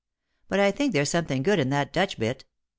But 0.49 0.59
I 0.59 0.71
think 0.71 0.93
there's 0.93 1.11
something 1.11 1.43
good 1.43 1.59
in 1.59 1.69
that 1.69 1.93
Dutch 1.93 2.17
bit. 2.17 2.43